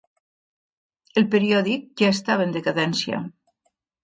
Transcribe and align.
El 1.21 1.27
periòdic 1.35 1.85
ja 2.05 2.09
estava 2.15 2.47
en 2.49 2.57
decadència. 2.57 3.23